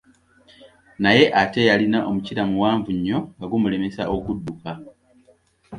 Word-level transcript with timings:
Naye 1.03 1.23
ate 1.41 1.61
yalina 1.69 1.99
omukira 2.09 2.41
muwaanvu 2.49 2.89
nnyo 2.97 3.19
nga 3.35 3.45
gumulemesa 3.51 4.01
okudduka. 4.15 4.71